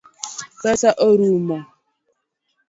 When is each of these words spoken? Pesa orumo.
Pesa 0.61 0.89
orumo. 1.07 1.57